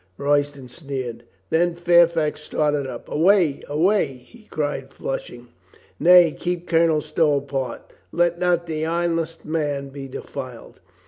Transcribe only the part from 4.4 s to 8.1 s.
cried, flushing. "Nay, keep Colonel Stow apart.